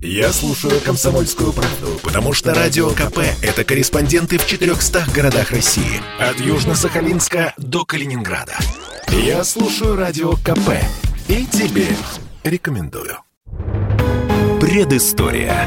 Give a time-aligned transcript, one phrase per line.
[0.00, 6.00] Я слушаю «Комсомольскую правду», потому что «Радио КП»— это корреспонденты в 400 городах России.
[6.20, 8.56] От Южно-Сахалинска до Калининграда.
[9.08, 10.70] Я слушаю «Радио КП»
[11.26, 11.88] и тебе
[12.44, 13.16] рекомендую.
[14.60, 15.66] Предыстория.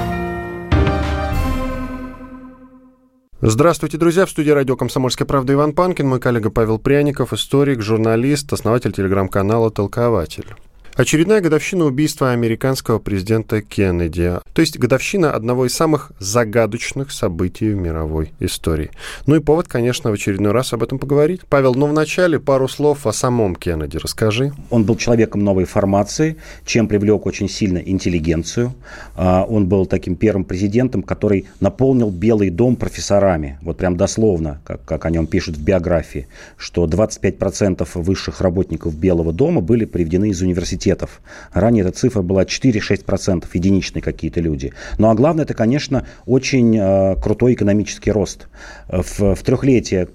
[3.42, 4.26] Здравствуйте, друзья.
[4.26, 9.72] В студии радио «Комсомольская правда» Иван Панкин, мой коллега Павел Пряников, историк, журналист, основатель телеграм-канала
[9.72, 10.48] «Толкователь».
[10.96, 14.34] Очередная годовщина убийства американского президента Кеннеди.
[14.54, 18.92] То есть годовщина одного из самых загадочных событий в мировой истории.
[19.26, 21.42] Ну и повод, конечно, в очередной раз об этом поговорить.
[21.48, 24.52] Павел, ну вначале пару слов о самом Кеннеди расскажи.
[24.70, 28.74] Он был человеком новой формации, чем привлек очень сильно интеллигенцию.
[29.16, 33.58] А, он был таким первым президентом, который наполнил Белый дом профессорами.
[33.62, 39.32] Вот прям дословно, как, как о нем пишут в биографии, что 25% высших работников Белого
[39.32, 41.22] дома были приведены из университета университетов.
[41.54, 44.74] Ранее эта цифра была 4-6%, единичные какие-то люди.
[44.98, 48.48] Ну а главное, это, конечно, очень э, крутой экономический рост.
[48.88, 50.08] В, в трехлетие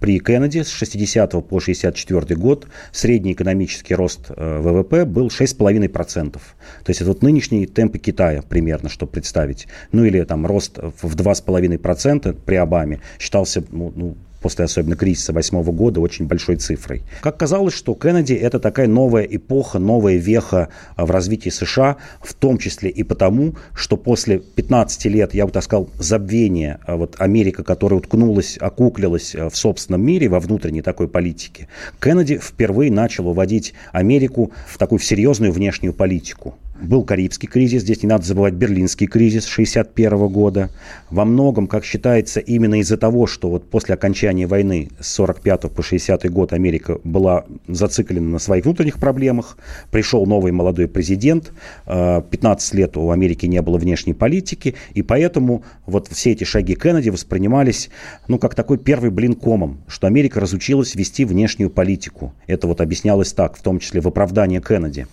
[0.00, 6.32] при Кеннеди с 60 по 64 год средний экономический рост э, ВВП был 6,5%.
[6.32, 6.40] То
[6.88, 9.68] есть это вот нынешние темпы Китая примерно, чтобы представить.
[9.92, 15.72] Ну или там рост в 2,5% при Обаме считался ну, ну, после особенно кризиса восьмого
[15.72, 17.02] года, очень большой цифрой.
[17.20, 22.34] Как казалось, что Кеннеди– это такая новая эпоха, новая веха а, в развитии США, в
[22.34, 27.16] том числе и потому, что после 15 лет, я бы так сказал, забвения а, вот
[27.18, 31.68] Америка, которая уткнулась, окуклилась а, в собственном мире, во внутренней такой политике,
[32.00, 36.54] Кеннеди впервые начал уводить Америку в такую серьезную внешнюю политику.
[36.80, 40.70] Был Карибский кризис, здесь не надо забывать Берлинский кризис 1961 года.
[41.10, 45.82] Во многом, как считается, именно из-за того, что вот после окончания войны с 45 по
[45.82, 49.56] 60 год Америка была зациклена на своих внутренних проблемах,
[49.90, 51.52] пришел новый молодой президент,
[51.86, 56.74] 15 э, лет у Америки не было внешней политики, и поэтому вот все эти шаги
[56.74, 57.88] Кеннеди воспринимались,
[58.28, 62.34] ну, как такой первый блин комом, что Америка разучилась вести внешнюю политику.
[62.46, 65.06] Это вот объяснялось так, в том числе в оправдании Кеннеди.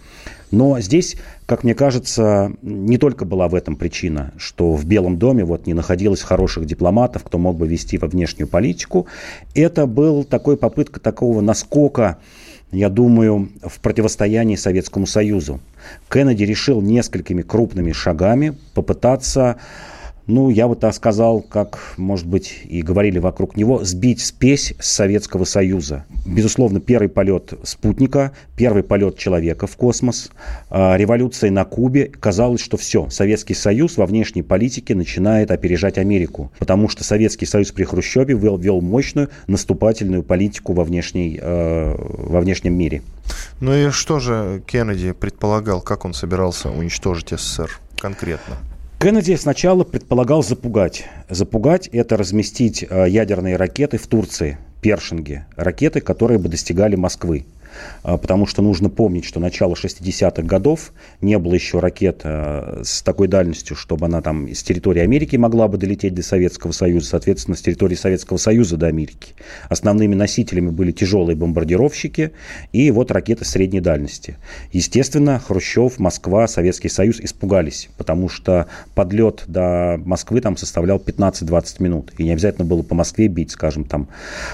[0.53, 5.43] Но здесь, как мне кажется, не только была в этом причина, что в Белом доме
[5.43, 9.07] вот не находилось хороших дипломатов, кто мог бы вести во внешнюю политику.
[9.55, 12.19] Это был такой попытка такого наскока
[12.71, 15.59] я думаю, в противостоянии Советскому Союзу.
[16.09, 19.57] Кеннеди решил несколькими крупными шагами попытаться
[20.25, 24.89] ну, я бы так сказал, как, может быть, и говорили вокруг него, сбить спесь с
[24.89, 26.05] Советского Союза.
[26.25, 30.31] Безусловно, первый полет спутника, первый полет человека в космос,
[30.69, 32.05] э, революция на Кубе.
[32.05, 37.71] Казалось, что все, Советский Союз во внешней политике начинает опережать Америку, потому что Советский Союз
[37.71, 43.01] при Хрущеве вел, вел мощную наступательную политику во, внешней, э, во внешнем мире.
[43.59, 48.57] Ну и что же Кеннеди предполагал, как он собирался уничтожить СССР конкретно?
[49.03, 51.03] Кеннеди сначала предполагал запугать.
[51.27, 55.45] Запугать– это разместить э, ядерные ракеты в Турции, Першинге.
[55.57, 57.45] Ракеты, которые бы достигали Москвы.
[58.03, 63.01] А, потому что нужно помнить, что начало 60-х годов не было еще ракет а, с
[63.01, 67.57] такой дальностью, чтобы она там с территории Америки могла бы долететь до Советского Союза, соответственно,
[67.57, 69.33] с территории Советского Союза до Америки.
[69.69, 72.31] Основными носителями были тяжелые бомбардировщики
[72.71, 74.37] и вот ракеты средней дальности.
[74.71, 82.13] Естественно, Хрущев, Москва, Советский Союз испугались, потому что подлет до Москвы там составлял 15-20 минут.
[82.17, 84.07] И не обязательно было по Москве бить, скажем, там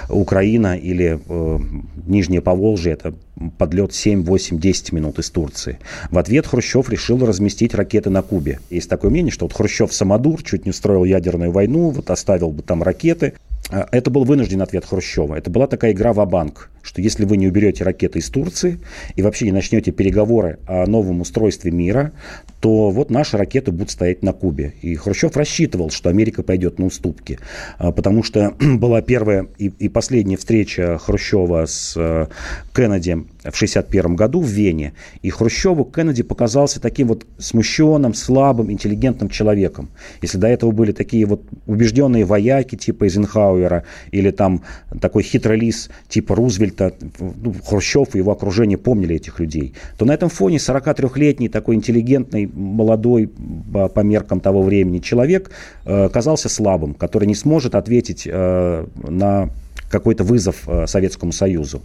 [0.10, 1.60] Украина или э,
[2.08, 3.09] Нижнее Поволжье, это
[3.58, 5.80] подлет 7, 8, 10 минут из Турции.
[6.12, 8.60] В ответ Хрущев решил разместить ракеты на Кубе.
[8.70, 12.62] Есть такое мнение, что вот Хрущев самодур, чуть не устроил ядерную войну, вот оставил бы
[12.62, 13.34] там ракеты.
[13.70, 15.36] А, это был вынужденный ответ Хрущева.
[15.36, 18.80] Это была такая игра в банк что если вы не уберете ракеты из Турции
[19.16, 22.14] и вообще не начнете переговоры о новом устройстве мира,
[22.62, 24.74] то вот наши ракеты будут стоять на Кубе.
[24.82, 27.40] И Хрущев рассчитывал, что Америка пойдет на уступки,
[27.78, 32.28] а, потому что была первая и, и последняя встреча Хрущева с э,
[32.74, 34.94] Кеннеди в 1961 году в Вене.
[35.22, 39.90] И Хрущеву Кеннеди показался таким вот смущенным, слабым, интеллигентным человеком.
[40.22, 44.64] Если до этого были такие вот убежденные вояки типа Эйзенхауэра или там
[45.00, 50.14] такой хитрый лис типа Рузвельта, ну, Хрущев и его окружение помнили этих людей, то на
[50.14, 55.52] этом фоне 43-летний такой интеллигентный, молодой по меркам того времени человек
[55.86, 59.50] э, казался слабым, который не сможет ответить э, на
[59.90, 61.82] какой-то вызов э, Советскому Союзу.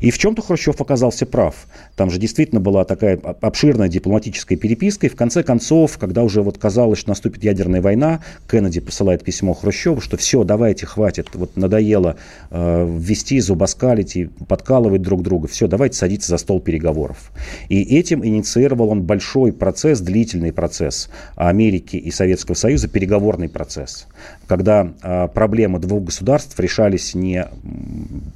[0.00, 1.54] И в чем-то Хрущев оказался прав.
[1.96, 6.58] Там же действительно была такая обширная дипломатическая переписка, и в конце концов, когда уже вот
[6.58, 12.16] казалось, что наступит ядерная война, Кеннеди посылает письмо Хрущеву, что все, давайте, хватит, вот надоело
[12.50, 17.32] э, ввести, зубоскалить и подкалывать друг друга, все, давайте садиться за стол переговоров.
[17.68, 24.06] И этим инициировал он большой процесс, длительный процесс Америки и Советского Союза, переговорный процесс,
[24.50, 27.46] когда э, проблемы двух государств решались не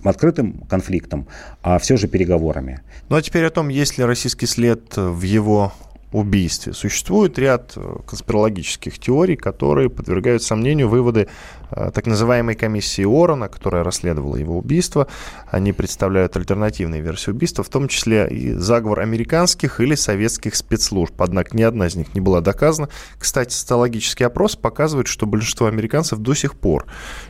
[0.04, 1.26] открытым конфликтом,
[1.60, 2.82] а все же переговорами.
[3.08, 5.72] Ну а теперь о том, есть ли российский след в его
[6.14, 6.72] убийстве.
[6.72, 11.26] Существует ряд э, конспирологических теорий, которые подвергают сомнению выводы
[11.72, 15.08] э, так называемой комиссии Орона, которая расследовала его убийство.
[15.50, 21.20] Они представляют альтернативные версии убийства, в том числе и заговор американских или советских спецслужб.
[21.20, 22.88] Однако ни одна из них не была доказана.
[23.18, 26.86] Кстати, социологический опрос показывает, что большинство американцев до сих пор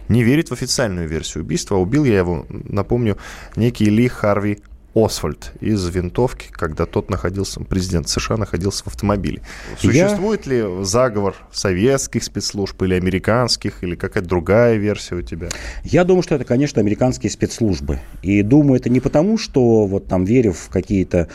[0.09, 1.79] не верит в официальную версию убийства.
[1.79, 3.17] А убил я его, напомню,
[3.57, 4.59] некий Ли Харви
[4.95, 9.43] Освальд из винтовки, когда тот находился, президент США находился в автомобиле.
[9.79, 10.53] Существует Я...
[10.53, 15.49] ли заговор советских спецслужб или американских, или какая-то другая версия у тебя?
[15.83, 18.01] Я думаю, что это, конечно, американские спецслужбы.
[18.23, 21.29] И думаю, это не потому, что вот там верю в какие-то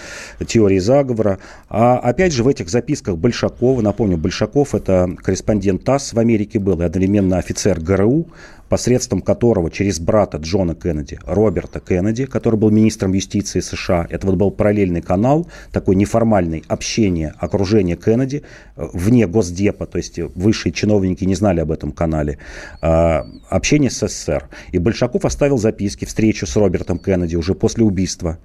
[0.45, 6.19] теории заговора, а опять же в этих записках Большакова, напомню, Большаков это корреспондент ТАСС в
[6.19, 8.27] Америке был и одновременно офицер ГРУ,
[8.69, 14.35] посредством которого через брата Джона Кеннеди, Роберта Кеннеди, который был министром юстиции США, это вот
[14.35, 18.43] был параллельный канал, такой неформальный общение, окружение Кеннеди
[18.75, 22.37] э, вне Госдепа, то есть высшие чиновники не знали об этом канале,
[22.81, 24.47] э, общение с СССР.
[24.71, 28.37] И Большаков оставил записки, встречу с Робертом Кеннеди уже после убийства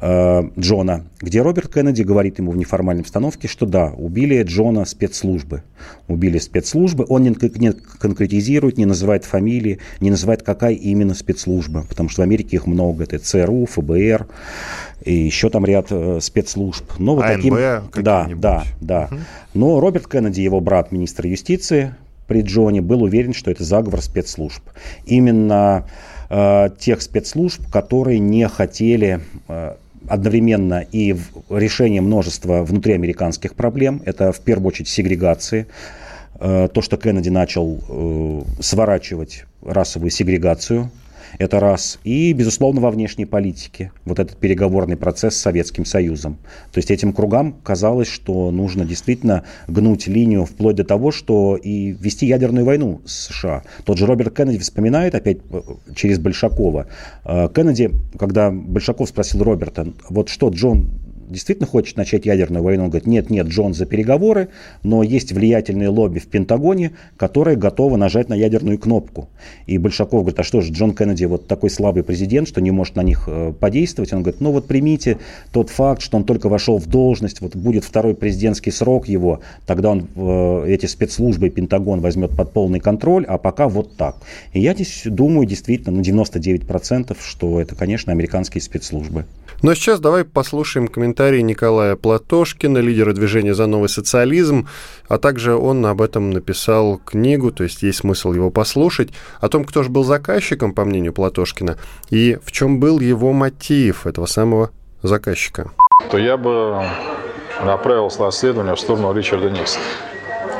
[0.00, 5.62] э, Джона, где Роберт Кеннеди говорит ему в неформальной обстановке, что да, убили Джона спецслужбы.
[6.08, 12.08] Убили спецслужбы, он не конкретизирует, не называет фамилии, фамилии, не называет, какая именно спецслужба, потому
[12.08, 13.04] что в Америке их много.
[13.04, 14.26] Это ЦРУ, ФБР,
[15.04, 16.84] и еще там ряд э, спецслужб.
[16.98, 17.54] Но вот АНБ таким...
[18.02, 19.08] Да, да, да.
[19.10, 19.20] Угу.
[19.54, 21.94] Но Роберт Кеннеди, его брат, министр юстиции
[22.26, 24.62] при Джоне, был уверен, что это заговор спецслужб.
[25.06, 25.84] Именно
[26.30, 29.74] э, тех спецслужб, которые не хотели э,
[30.08, 31.16] одновременно и
[31.50, 34.02] решение множества внутриамериканских проблем.
[34.04, 35.66] Это в первую очередь сегрегации,
[36.38, 40.90] то, что Кеннеди начал э, сворачивать расовую сегрегацию,
[41.38, 41.98] это раз.
[42.04, 43.92] И, безусловно, во внешней политике.
[44.04, 46.38] Вот этот переговорный процесс с Советским Союзом.
[46.72, 51.92] То есть этим кругам казалось, что нужно действительно гнуть линию вплоть до того, что и
[51.92, 53.64] вести ядерную войну с США.
[53.84, 55.60] Тот же Роберт Кеннеди вспоминает опять э,
[55.94, 56.86] через Большакова.
[57.24, 60.88] Кеннеди, когда Большаков спросил Роберта, вот что, Джон,
[61.28, 64.48] действительно хочет начать ядерную войну, он говорит, нет, нет, Джон за переговоры,
[64.82, 69.28] но есть влиятельные лобби в Пентагоне, которые готовы нажать на ядерную кнопку.
[69.66, 72.96] И Большаков говорит, а что же, Джон Кеннеди вот такой слабый президент, что не может
[72.96, 74.12] на них э, подействовать.
[74.12, 75.18] Он говорит, ну вот примите
[75.52, 79.90] тот факт, что он только вошел в должность, вот будет второй президентский срок его, тогда
[79.90, 84.16] он э, эти спецслужбы Пентагон возьмет под полный контроль, а пока вот так.
[84.52, 89.24] И я здесь думаю действительно на 99%, что это, конечно, американские спецслужбы.
[89.62, 94.68] Но сейчас давай послушаем комментарии Николая Платошкина, лидера движения «За новый социализм»,
[95.08, 99.10] а также он об этом написал книгу, то есть есть смысл его послушать,
[99.40, 101.78] о том, кто же был заказчиком, по мнению Платошкина,
[102.10, 104.70] и в чем был его мотив этого самого
[105.02, 105.70] заказчика.
[106.10, 106.82] То я бы
[107.64, 109.82] направил расследование в сторону Ричарда Никсона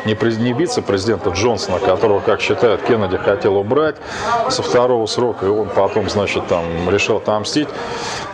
[0.06, 3.96] не, не вице-президента Джонсона, которого, как считают, Кеннеди хотел убрать
[4.48, 7.68] со второго срока, и он потом, значит, там решил отомстить.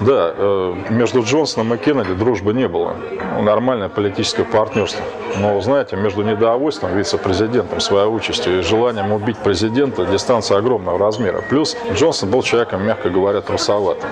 [0.01, 2.95] Да, э, между Джонсоном и Кеннеди дружбы не было.
[3.41, 5.03] Нормальное политическое партнерство.
[5.39, 11.43] Но, знаете, между недовольством вице-президентом своей участью и желанием убить президента дистанция огромного размера.
[11.49, 14.11] Плюс Джонсон был человеком, мягко говоря, трусоватым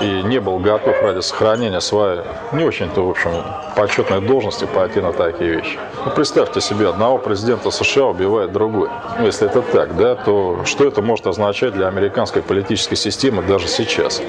[0.00, 2.20] и не был готов ради сохранения своей
[2.52, 3.30] не очень-то, в общем,
[3.76, 5.78] почетной должности пойти на такие вещи.
[6.04, 8.88] Ну, представьте себе, одного президента США убивает другой.
[9.18, 13.68] Ну, если это так, да, то что это может означать для американской политической системы даже
[13.68, 14.20] сейчас?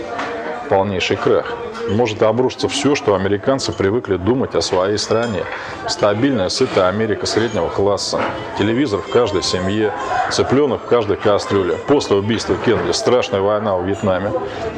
[0.69, 1.53] Полнейший крах
[1.89, 5.43] может обрушиться все, что американцы привыкли думать о своей стране.
[5.88, 8.19] Стабильная, сытая Америка среднего класса,
[8.57, 9.93] телевизор в каждой семье,
[10.31, 11.77] цыпленок в каждой кастрюле.
[11.88, 14.31] После убийства Кеннеди страшная война в Вьетнаме,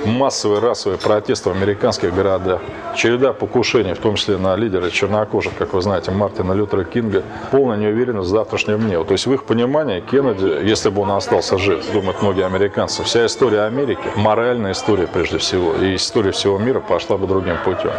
[0.05, 2.61] массовые расовые протесты в американских городах,
[2.95, 7.77] череда покушений, в том числе на лидера чернокожих, как вы знаете, Мартина Лютера Кинга, полная
[7.77, 9.01] неуверенность в завтрашнем дне.
[9.03, 13.25] То есть в их понимании Кеннеди, если бы он остался жив, думают многие американцы, вся
[13.25, 17.91] история Америки, моральная история прежде всего, и история всего мира по пошла бы другим путем.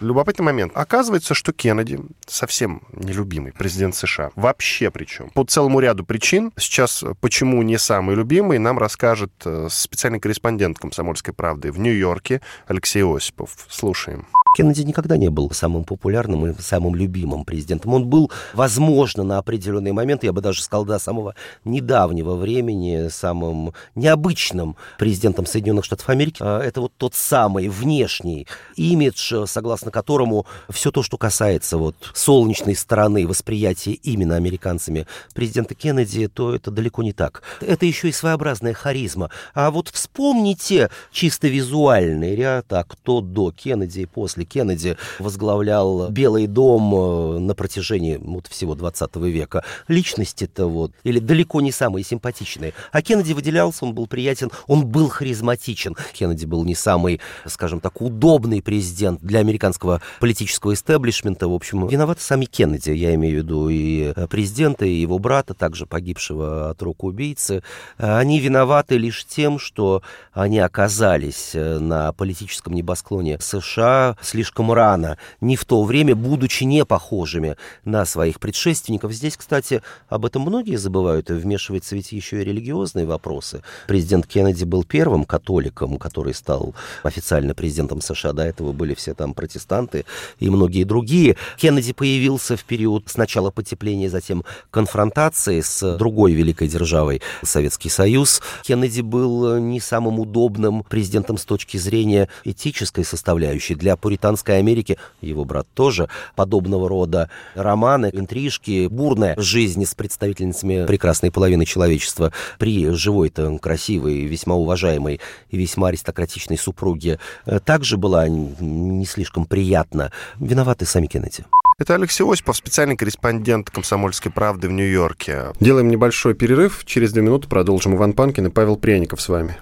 [0.00, 0.72] Любопытный момент.
[0.74, 7.62] Оказывается, что Кеннеди, совсем нелюбимый президент США, вообще причем, по целому ряду причин, сейчас почему
[7.62, 13.50] не самый любимый, нам расскажет э, специальный корреспондент «Комсомольской правды» в Нью-Йорке Алексей Осипов.
[13.68, 14.26] Слушаем.
[14.54, 17.94] Кеннеди никогда не был самым популярным и самым любимым президентом.
[17.94, 23.72] Он был, возможно, на определенный момент, я бы даже сказал, до самого недавнего времени, самым
[23.94, 26.36] необычным президентом Соединенных Штатов Америки.
[26.40, 32.76] А, это вот тот самый внешний имидж, согласно которому все то, что касается вот солнечной
[32.76, 37.42] стороны восприятия именно американцами президента Кеннеди, то это далеко не так.
[37.60, 39.30] Это еще и своеобразная харизма.
[39.54, 46.10] А вот вспомните чисто визуальный ряд, а кто до Кеннеди и после если Кеннеди возглавлял
[46.10, 52.04] Белый дом э, на протяжении вот, всего 20 века, личности-то вот, или далеко не самые
[52.04, 52.74] симпатичные.
[52.92, 55.96] А Кеннеди выделялся, он был приятен, он был харизматичен.
[56.12, 61.48] Кеннеди был не самый, скажем так, удобный президент для американского политического истеблишмента.
[61.48, 65.86] В общем, виноваты сами Кеннеди, я имею в виду и президента, и его брата, также
[65.86, 67.62] погибшего от рук убийцы.
[67.96, 75.56] Они виноваты лишь тем, что они оказались э, на политическом небосклоне США слишком рано, не
[75.56, 79.12] в то время, будучи не похожими на своих предшественников.
[79.12, 83.62] Здесь, кстати, об этом многие забывают, и вмешиваются ведь еще и религиозные вопросы.
[83.86, 88.32] Президент Кеннеди был первым католиком, который стал официально президентом США.
[88.32, 90.06] До этого были все там протестанты
[90.38, 91.36] и многие другие.
[91.58, 98.40] Кеннеди появился в период сначала потепления, затем конфронтации с другой великой державой, Советский Союз.
[98.62, 105.44] Кеннеди был не самым удобным президентом с точки зрения этической составляющей для пуританской Америки, его
[105.44, 113.58] брат тоже, подобного рода романы, интрижки, бурная жизнь с представительницами прекрасной половины человечества при живой-то
[113.58, 120.12] красивой, весьма уважаемой и весьма аристократичной супруге э, также была не слишком приятна.
[120.38, 121.44] Виноваты сами Кеннеди.
[121.78, 125.46] Это Алексей Осипов, специальный корреспондент «Комсомольской правды» в Нью-Йорке.
[125.58, 126.84] Делаем небольшой перерыв.
[126.84, 127.96] Через две минуты продолжим.
[127.96, 129.56] Иван Панкин и Павел Пряников с вами.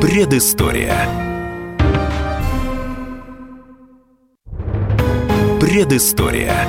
[0.00, 1.27] Предыстория.
[5.68, 6.66] Предыстория.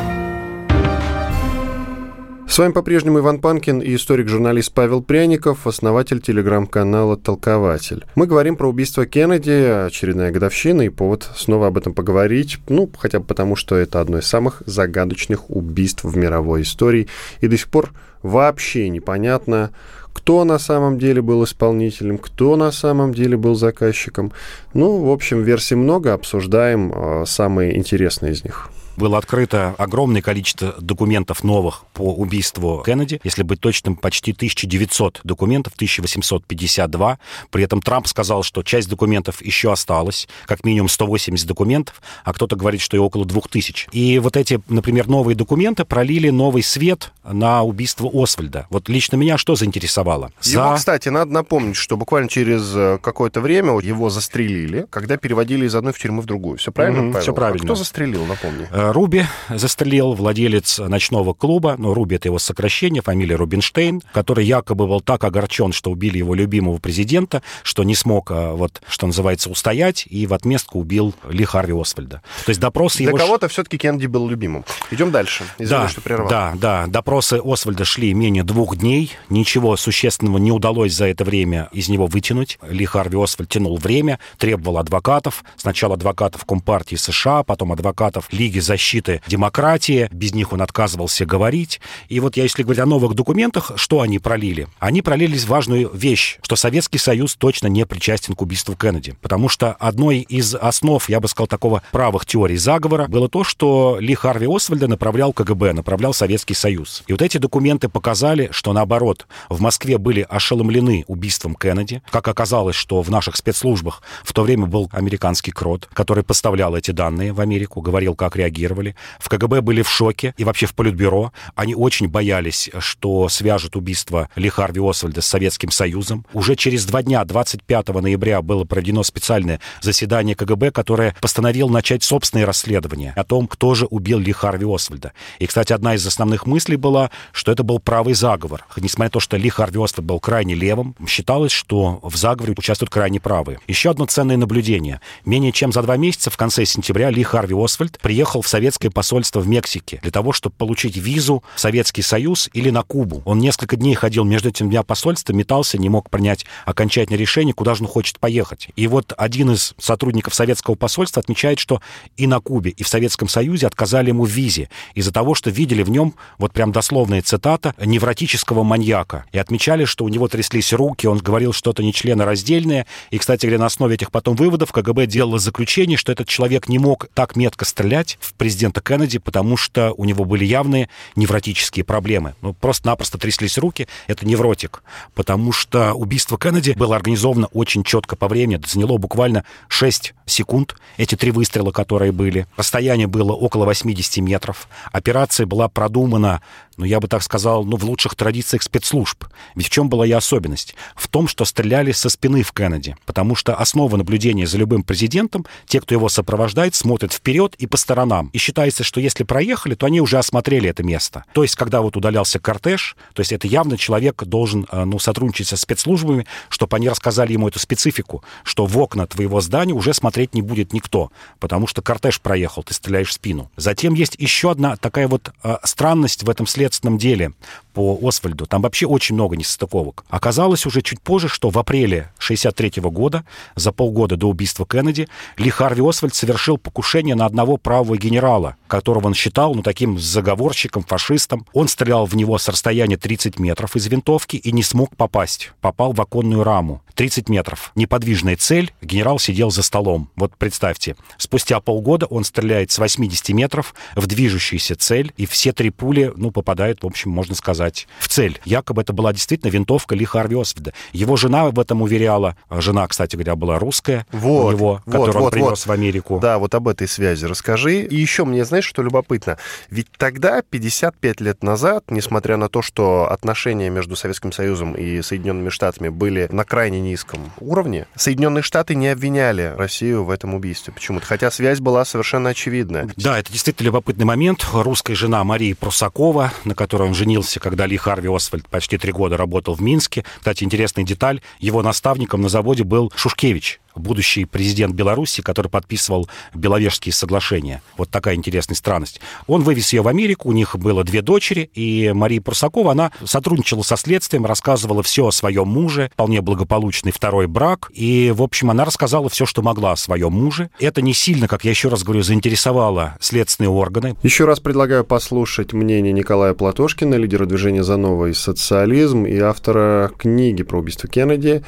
[2.49, 8.03] С вами по-прежнему Иван Панкин и историк-журналист Павел Пряников, основатель телеграм-канала «Толкователь».
[8.15, 13.19] Мы говорим про убийство Кеннеди, очередная годовщина, и повод снова об этом поговорить, ну, хотя
[13.21, 17.07] бы потому, что это одно из самых загадочных убийств в мировой истории,
[17.39, 17.91] и до сих пор
[18.21, 19.71] вообще непонятно,
[20.11, 24.33] кто на самом деле был исполнителем, кто на самом деле был заказчиком.
[24.73, 30.75] Ну, в общем, версий много, обсуждаем э, самые интересные из них было открыто огромное количество
[30.79, 33.19] документов новых по убийству Кеннеди.
[33.23, 37.19] Если быть точным, почти 1900 документов, 1852.
[37.51, 42.55] При этом Трамп сказал, что часть документов еще осталась, как минимум 180 документов, а кто-то
[42.55, 43.89] говорит, что и около 2000.
[43.91, 48.67] И вот эти, например, новые документы пролили новый свет на убийство Освальда.
[48.69, 50.31] Вот лично меня что заинтересовало?
[50.41, 55.75] Его, кстати, надо напомнить, что буквально через э, какое-то время его застрелили, когда переводили из
[55.75, 56.57] одной в тюрьму в другую.
[56.57, 57.61] Все правильно, mm-hmm, Все правильно.
[57.61, 58.67] А кто застрелил, напомни?
[58.71, 64.87] Э, Руби застрелил, владелец ночного клуба, но Руби это его сокращение, фамилия Рубинштейн, который якобы
[64.87, 69.49] был так огорчен, что убили его любимого президента, что не смог, а, вот, что называется,
[69.49, 72.21] устоять, и в отместку убил Ли Харви Освальда.
[72.45, 73.17] То есть допросы Для его...
[73.17, 74.65] кого-то все-таки Кеннеди был любимым.
[74.91, 75.43] Идем дальше.
[75.57, 76.29] Извини, да, что прервал.
[76.29, 76.87] Да, да.
[76.87, 79.11] Допросы Освальда шли менее двух дней.
[79.29, 82.59] Ничего существенного не удалось за это время из него вытянуть.
[82.67, 85.43] Ли Харви Освальд тянул время, требовал адвокатов.
[85.57, 91.81] Сначала адвокатов Компартии США, потом адвокатов Лиги защиты демократии, без них он отказывался говорить.
[92.07, 94.67] И вот я, если говорить о новых документах, что они пролили?
[94.77, 99.15] Они пролили важную вещь, что Советский Союз точно не причастен к убийству Кеннеди.
[99.21, 103.97] Потому что одной из основ, я бы сказал, такого правых теорий заговора было то, что
[103.99, 107.03] Ли Харви Освальда направлял КГБ, направлял Советский Союз.
[107.07, 112.03] И вот эти документы показали, что наоборот, в Москве были ошеломлены убийством Кеннеди.
[112.11, 116.91] Как оказалось, что в наших спецслужбах в то время был американский крот, который поставлял эти
[116.91, 118.95] данные в Америку, говорил, как реагировать реагировали.
[119.19, 121.31] В КГБ были в шоке и вообще в Политбюро.
[121.55, 126.25] Они очень боялись, что свяжут убийство Ли Харви Освальда с Советским Союзом.
[126.33, 132.45] Уже через два дня, 25 ноября, было проведено специальное заседание КГБ, которое постановило начать собственное
[132.45, 135.13] расследование о том, кто же убил Ли Харви Освальда.
[135.39, 138.65] И, кстати, одна из основных мыслей была, что это был правый заговор.
[138.77, 142.91] Несмотря на то, что Ли Харви Освальд был крайне левым, считалось, что в заговоре участвуют
[142.91, 143.59] крайне правые.
[143.67, 145.01] Еще одно ценное наблюдение.
[145.25, 149.39] Менее чем за два месяца, в конце сентября, Ли Харви Освальд приехал в советское посольство
[149.39, 153.21] в Мексике для того, чтобы получить визу в Советский Союз или на Кубу.
[153.25, 157.75] Он несколько дней ходил между этими двумя посольствами, метался, не мог принять окончательное решение, куда
[157.75, 158.69] же он хочет поехать.
[158.75, 161.81] И вот один из сотрудников советского посольства отмечает, что
[162.17, 165.83] и на Кубе, и в Советском Союзе отказали ему в визе из-за того, что видели
[165.83, 169.25] в нем, вот прям дословная цитата, невротического маньяка.
[169.31, 172.85] И отмечали, что у него тряслись руки, он говорил что-то нечленораздельное.
[173.11, 176.79] И, кстати говоря, на основе этих потом выводов КГБ делало заключение, что этот человек не
[176.79, 182.33] мог так метко стрелять в президента Кеннеди, потому что у него были явные невротические проблемы.
[182.41, 183.87] Ну, просто-напросто тряслись руки.
[184.07, 184.81] Это невротик.
[185.13, 188.59] Потому что убийство Кеннеди было организовано очень четко по времени.
[188.65, 190.75] Заняло буквально 6 секунд.
[190.97, 192.47] Эти три выстрела, которые были.
[192.55, 194.67] Расстояние было около 80 метров.
[194.91, 196.41] Операция была продумана
[196.79, 199.25] ну, я бы так сказал, ну, в лучших традициях спецслужб.
[199.55, 200.75] Ведь в чем была ее особенность?
[200.95, 205.45] В том, что стреляли со спины в Кеннеди, потому что основа наблюдения за любым президентом,
[205.65, 208.29] те, кто его сопровождает, смотрят вперед и по сторонам.
[208.31, 211.25] И считается, что если проехали, то они уже осмотрели это место.
[211.33, 215.49] То есть, когда вот удалялся кортеж, то есть это явно человек должен, э, ну, сотрудничать
[215.49, 220.33] со спецслужбами, чтобы они рассказали ему эту специфику, что в окна твоего здания уже смотреть
[220.33, 223.51] не будет никто, потому что кортеж проехал, ты стреляешь в спину.
[223.57, 227.31] Затем есть еще одна такая вот э, странность в этом следствии, следственном деле
[227.73, 228.45] по Освальду.
[228.45, 230.03] Там вообще очень много несостыковок.
[230.09, 233.23] Оказалось уже чуть позже, что в апреле 63 года,
[233.55, 235.07] за полгода до убийства Кеннеди,
[235.37, 240.83] Ли Харви Освальд совершил покушение на одного правого генерала, которого он считал, ну, таким заговорщиком,
[240.83, 241.45] фашистом.
[241.53, 245.51] Он стрелял в него с расстояния 30 метров из винтовки и не смог попасть.
[245.61, 246.81] Попал в оконную раму.
[246.99, 247.71] 30 метров.
[247.75, 248.73] Неподвижная цель.
[248.81, 250.09] Генерал сидел за столом.
[250.17, 250.97] Вот представьте.
[251.17, 256.31] Спустя полгода он стреляет с 80 метров в движущуюся цель, и все три пули, ну,
[256.31, 258.41] попадают, в общем, можно сказать, в цель.
[258.43, 260.73] Якобы это была действительно винтовка Ли Харви Освальда.
[260.91, 262.35] Его жена в этом уверяла.
[262.51, 265.65] Жена, кстати говоря, была русская вот, у него, вот, которую вот, он принес вот.
[265.67, 266.19] в Америку.
[266.21, 267.83] Да, вот об этой связи расскажи.
[267.83, 269.37] И еще мне, знаешь, что любопытно?
[269.69, 275.47] Ведь тогда, 55 лет назад, несмотря на то, что отношения между Советским Союзом и Соединенными
[275.47, 281.05] Штатами были на крайне низком уровне, Соединенные Штаты не обвиняли Россию в этом убийстве почему-то,
[281.05, 282.89] хотя связь была совершенно очевидная.
[282.97, 284.45] Да, это действительно любопытный момент.
[284.51, 289.17] Русская жена Марии Прусакова, на которой он женился, когда Ли Харви Освальд почти три года
[289.17, 290.03] работал в Минске.
[290.17, 296.93] Кстати, интересная деталь, его наставником на заводе был Шушкевич, будущий президент Беларуси, который подписывал Беловежские
[296.93, 297.61] соглашения.
[297.77, 299.01] Вот такая интересная странность.
[299.27, 303.63] Он вывез ее в Америку, у них было две дочери, и Мария Прусакова, она сотрудничала
[303.63, 308.65] со следствием, рассказывала все о своем муже, вполне благополучный второй брак, и, в общем, она
[308.65, 310.49] рассказала все, что могла о своем муже.
[310.59, 313.95] Это не сильно, как я еще раз говорю, заинтересовало следственные органы.
[314.03, 320.43] Еще раз предлагаю послушать мнение Николая Платошкина, лидера движения «За новый социализм» и автора книги
[320.43, 321.43] про убийство Кеннеди.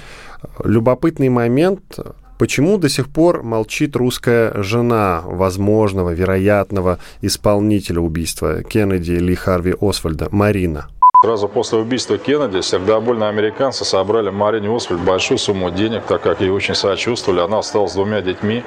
[0.64, 2.00] Любопытный момент,
[2.42, 10.28] Почему до сих пор молчит русская жена возможного, вероятного исполнителя убийства Кеннеди Ли Харви Освальда,
[10.32, 10.88] Марина?
[11.24, 16.50] Сразу после убийства Кеннеди сердобольные американцы собрали Марине Освальд большую сумму денег, так как ей
[16.50, 17.42] очень сочувствовали.
[17.42, 18.64] Она осталась с двумя детьми,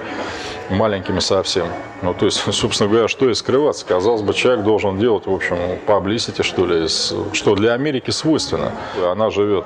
[0.71, 1.67] маленькими совсем.
[2.01, 3.85] Ну, то есть, собственно говоря, что и скрываться.
[3.85, 8.71] Казалось бы, человек должен делать, в общем, паблисити, что ли, что для Америки свойственно.
[9.05, 9.65] Она живет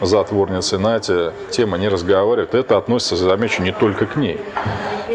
[0.00, 2.54] затворницей на эти темы не разговаривает.
[2.54, 4.40] Это относится, замечу, не только к ней.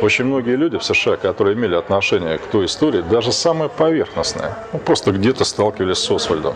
[0.01, 4.79] Очень многие люди в США, которые имели отношение к той истории, даже самые поверхностные, ну,
[4.79, 6.55] просто где-то сталкивались с Освальдом.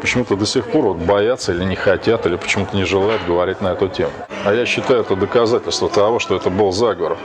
[0.00, 3.68] Почему-то до сих пор вот боятся или не хотят, или почему-то не желают говорить на
[3.68, 4.10] эту тему.
[4.44, 7.18] А я считаю это доказательство того, что это был заговор.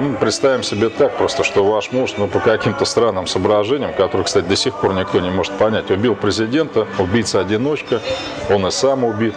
[0.00, 4.44] Ну, представим себе так просто, что ваш муж, ну, по каким-то странным соображениям, которые, кстати,
[4.44, 8.00] до сих пор никто не может понять, убил президента, убийца-одиночка,
[8.48, 9.34] он и сам убит.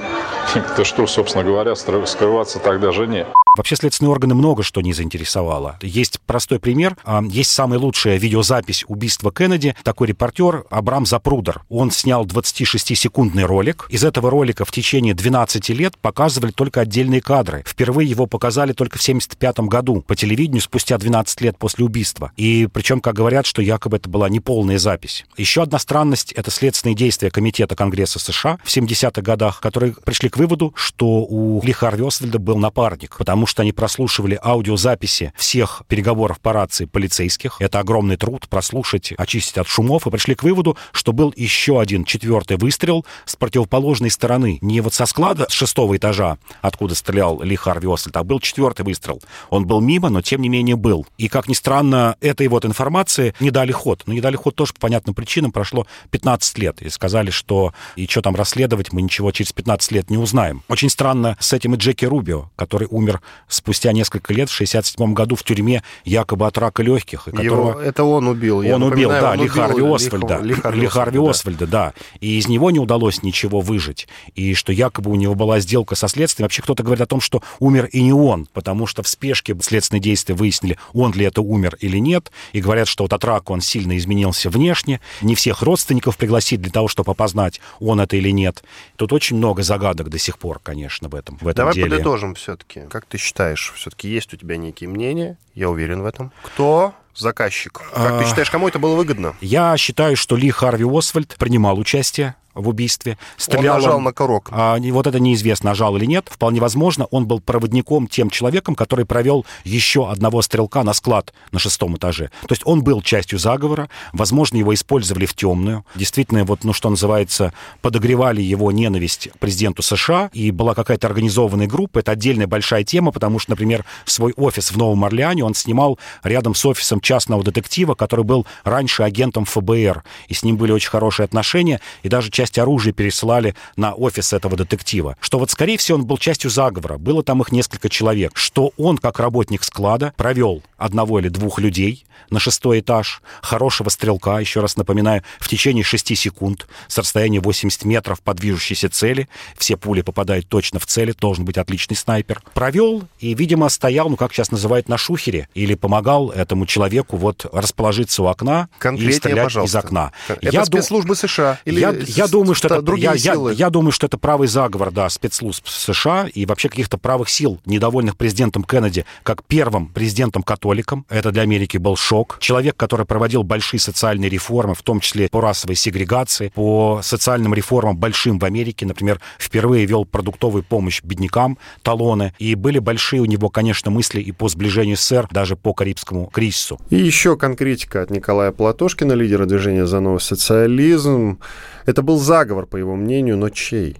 [0.76, 3.26] То что, собственно говоря, скрываться тогда жене?
[3.58, 5.78] Вообще следственные органы много что не заинтересовало.
[5.82, 6.96] Есть простой пример.
[7.04, 9.76] А, есть самая лучшая видеозапись убийства Кеннеди.
[9.84, 11.62] Такой репортер Абрам Запрудер.
[11.68, 13.88] Он снял 26-секундный ролик.
[13.90, 17.66] Из этого ролика в течение 12 лет показывали только отдельные кадры.
[17.68, 22.32] Впервые его показали только в 75 году по телевидению спустя 12 лет после убийства.
[22.38, 25.26] И причем, как говорят, что якобы это была неполная запись.
[25.36, 30.38] Еще одна странность— это следственные действия Комитета Конгресса США в 70-х годах, которые пришли к
[30.41, 36.39] выводу, что у Ли Харви Освальда был напарник, потому что они прослушивали аудиозаписи всех переговоров
[36.39, 37.58] по рации полицейских.
[37.60, 42.06] Это огромный труд прослушать, очистить от шумов, и пришли к выводу, что был еще один
[42.06, 44.58] четвертый выстрел с противоположной стороны.
[44.62, 48.84] Не вот со склада с шестого этажа, откуда стрелял Ли Харви Освальд, а был четвертый
[48.84, 49.21] выстрел.
[49.51, 51.06] Он был мимо, но тем не менее был.
[51.19, 54.04] И, как ни странно, этой вот информации не дали ход.
[54.08, 55.51] Но не дали ход тоже по понятным причинам.
[55.51, 56.82] Прошло 15 лет.
[56.82, 60.31] И сказали, что и что там расследовать, мы ничего через 15 лет не узнаем.
[60.67, 65.36] Очень странно с этим и Джеки Рубио, который умер спустя несколько лет, в 67 году,
[65.36, 67.26] в тюрьме якобы от рака легких.
[67.26, 67.72] Которого...
[67.72, 68.60] Его, это он убил.
[68.60, 70.39] Он убил, да, Ли Харви Освальда.
[70.39, 71.94] Ли Харви Освальда, да.
[72.20, 74.08] И из него не удалось ничего выжить.
[74.36, 76.46] И что якобы у него была сделка со следствием.
[76.46, 80.02] Вообще кто-то говорит о том, что умер и не он, потому что в спешке следственные
[80.02, 82.32] действия выяснили, он ли это умер или нет.
[82.54, 85.00] И говорят, что вот от рака он сильно изменился внешне.
[85.22, 88.63] Не всех родственников пригласить для того, чтобы опознать, он это или нет.
[88.96, 91.90] Тут очень много загадок до сих пор, конечно, в этом, в этом Давай деле.
[91.90, 92.82] подытожим все-таки.
[92.90, 96.32] Как ты считаешь, все-таки есть у тебя некие мнения, я уверен в этом.
[96.44, 97.82] Кто заказчик?
[97.93, 99.36] Как ты а, считаешь, кому это было выгодно?
[99.41, 103.17] Я считаю, что Ли Харви Освальд принимал участие в убийстве.
[103.38, 104.50] Стрелял он нажал он, на курок.
[104.52, 106.28] А, вот это неизвестно, нажал или нет.
[106.30, 111.60] Вполне возможно, он был проводником тем человеком, который провел еще одного стрелка на склад на
[111.60, 112.30] шестом этаже.
[112.41, 113.89] То есть он был частью заговора.
[114.13, 115.86] Возможно, его использовали в темную.
[115.95, 120.30] Действительно, вот, ну, что называется, подогревали его ненависть к президенту США.
[120.34, 122.00] И была какая-то организованная группа.
[122.00, 126.56] Это отдельная большая тема, потому что, например, свой офис в Новом Орлеане он снимал рядом
[126.56, 130.04] с офисом частного детектива, который был раньше агентом ФБР.
[130.28, 131.82] И с ним были очень хорошие отношения.
[132.04, 135.18] И даже часть оружия пересылали на офис этого детектива.
[135.20, 136.98] Что вот, скорее всего, он был частью заговора.
[136.98, 138.32] Было там их несколько человек.
[138.36, 144.40] Что он, как работник склада, провел одного или двух людей на шестой этаж, хорошего стрелка,
[144.40, 149.28] еще раз напоминаю, в течение шести секунд с расстояния 80 метров по движущейся цели.
[149.58, 152.42] Все пули попадают точно в цели, должен быть отличный снайпер.
[152.54, 157.45] Провел и, видимо, стоял, ну, как сейчас называют, на шухере или помогал этому человеку вот
[157.51, 159.80] расположиться у окна и стрелять пожалуйста.
[159.80, 160.12] из окна.
[160.27, 161.60] Это я спецслужбы США?
[161.65, 163.51] Или я, я думаю, что это другие я, силы?
[163.51, 167.60] Я, я думаю, что это правый заговор, да, спецслужб США и вообще каких-то правых сил,
[167.65, 171.06] недовольных президентом Кеннеди, как первым президентом-католиком.
[171.10, 172.38] Это для Америки был шок.
[172.39, 177.97] Человек, который проводил большие социальные реформы, в том числе по расовой сегрегации, по социальным реформам
[177.97, 183.49] большим в Америке, например, впервые вел продуктовую помощь беднякам, талоны, и были большие у него,
[183.49, 186.80] конечно, мысли и по сближению с СССР, даже по Карибскому кризису.
[186.89, 191.39] И еще конкретика от Николая Платошкина, лидера движения «За новый социализм».
[191.86, 193.98] Это был заговор, по его мнению, но чей?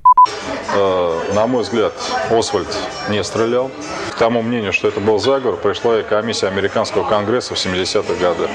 [0.74, 1.94] Э, на мой взгляд,
[2.30, 2.68] Освальд
[3.10, 3.72] не стрелял.
[4.12, 8.50] К тому мнению, что это был заговор, пришла и комиссия Американского конгресса в 70-х годах.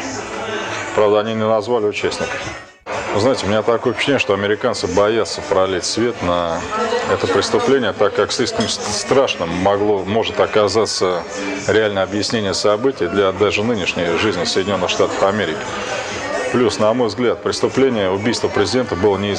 [0.94, 2.65] Правда, они не назвали участников.
[3.18, 6.60] Знаете, у меня такое впечатление, что американцы боятся пролить свет на
[7.10, 11.22] это преступление, так как слишком страшным могло, может оказаться
[11.66, 15.58] реальное объяснение событий для даже нынешней жизни Соединенных Штатов Америки.
[16.52, 19.34] Плюс, на мой взгляд, преступление убийства президента было не.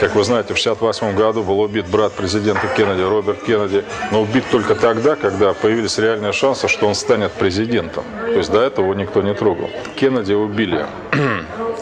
[0.00, 4.44] Как вы знаете, в 1968 году был убит брат президента Кеннеди, Роберт Кеннеди, но убит
[4.50, 8.02] только тогда, когда появились реальные шансы, что он станет президентом.
[8.26, 9.70] То есть до этого его никто не трогал.
[9.94, 10.86] Кеннеди убили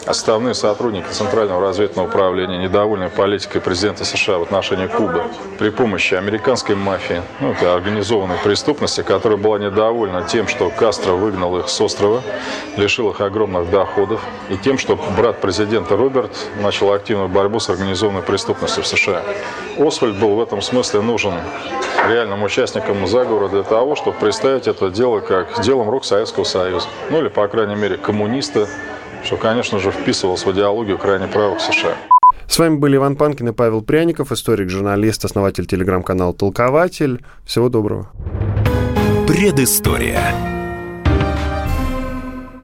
[0.07, 5.23] Основные сотрудники Центрального разведывательного управления, недовольны политикой президента США в отношении Кубы
[5.59, 11.55] при помощи американской мафии, ну, это организованной преступности, которая была недовольна тем, что Кастро выгнал
[11.59, 12.23] их с острова,
[12.77, 18.23] лишил их огромных доходов, и тем, что брат президента Роберт начал активную борьбу с организованной
[18.23, 19.21] преступностью в США.
[19.77, 21.35] Освальд был в этом смысле нужен
[22.09, 26.87] реальным участникам заговора для того, чтобы представить это дело как делом рук Советского Союза.
[27.11, 28.67] Ну или, по крайней мере, коммуниста,
[29.23, 31.95] что, конечно же, вписывалось в идеологию крайне правых США.
[32.47, 37.23] С вами были Иван Панкин и Павел Пряников, историк, журналист, основатель телеграм-канала «Толкователь».
[37.45, 38.09] Всего доброго.
[39.27, 40.50] Предыстория.